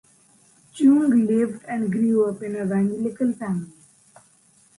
Chung 0.73 1.27
lived 1.27 1.63
and 1.67 1.91
grew 1.91 2.25
up 2.27 2.41
in 2.41 2.55
an 2.55 2.65
evangelical 2.65 3.33
family. 3.33 3.71